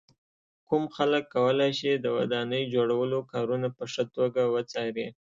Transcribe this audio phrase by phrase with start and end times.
[0.67, 5.07] کوم خلک کولای شي د ودانۍ جوړولو کارونه په ښه توګه وڅاري.